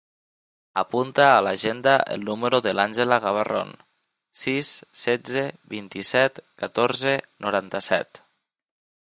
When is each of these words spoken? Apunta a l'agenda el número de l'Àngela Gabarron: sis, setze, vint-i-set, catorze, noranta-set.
Apunta 0.81 1.25
a 1.33 1.43
l'agenda 1.47 1.91
el 2.15 2.25
número 2.29 2.59
de 2.67 2.73
l'Àngela 2.77 3.19
Gabarron: 3.25 3.75
sis, 4.45 4.73
setze, 5.03 5.45
vint-i-set, 5.77 6.43
catorze, 6.65 7.15
noranta-set. 7.47 8.25